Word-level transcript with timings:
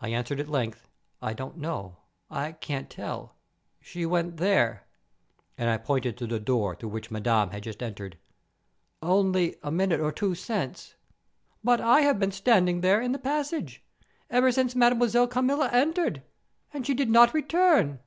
I 0.00 0.08
answered 0.08 0.40
at 0.40 0.48
length, 0.48 0.88
"I 1.22 1.32
don't 1.32 1.56
know—I 1.56 2.50
can't 2.50 2.90
tell—she 2.90 4.04
went 4.04 4.38
there," 4.38 4.88
and 5.56 5.70
I 5.70 5.78
pointed 5.78 6.18
to 6.18 6.26
the 6.26 6.40
door 6.40 6.74
through 6.74 6.88
which 6.88 7.12
Madame 7.12 7.50
had 7.52 7.62
just 7.62 7.84
entered; 7.84 8.18
"only 9.00 9.54
a 9.62 9.70
minute 9.70 10.00
or 10.00 10.10
two 10.10 10.34
since." 10.34 10.96
"But 11.62 11.80
I 11.80 12.00
have 12.00 12.18
been 12.18 12.32
standing 12.32 12.80
there, 12.80 13.00
in 13.00 13.12
the 13.12 13.18
passage, 13.20 13.84
ever 14.28 14.50
since 14.50 14.74
Mademoiselle 14.74 15.28
Carmilla 15.28 15.70
entered; 15.72 16.24
and 16.74 16.84
she 16.84 16.92
did 16.92 17.08
not 17.08 17.32
return." 17.32 18.00